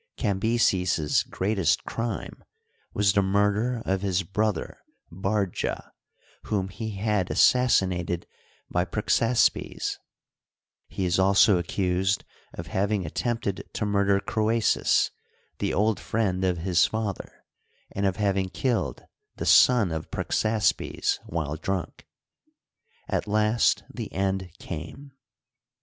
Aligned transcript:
Cambyses's 0.17 1.21
greatest 1.21 1.83
crime 1.83 2.43
was 2.91 3.13
the 3.13 3.21
murder 3.21 3.83
of 3.85 4.01
his 4.01 4.23
brother 4.23 4.79
Bardja, 5.11 5.91
whom 6.45 6.69
he 6.69 6.95
had 6.95 7.29
assassinated 7.29 8.25
by 8.67 8.83
Prexaspes, 8.83 9.99
He 10.87 11.05
is 11.05 11.19
also 11.19 11.59
accused 11.59 12.25
of 12.55 12.65
having 12.65 13.05
attempted 13.05 13.69
to 13.73 13.85
murder 13.85 14.19
Croesus, 14.19 15.11
the 15.59 15.71
old 15.71 15.99
friend 15.99 16.43
of 16.43 16.57
his 16.57 16.83
father, 16.87 17.43
and 17.91 18.07
of 18.07 18.15
having 18.15 18.49
killed 18.49 19.03
the 19.35 19.45
son 19.45 19.91
of 19.91 20.09
Prexaspes 20.09 21.19
while 21.27 21.57
drunk. 21.57 22.07
At 23.07 23.27
last 23.27 23.83
the 23.87 24.11
end 24.11 24.49
came. 24.57 25.11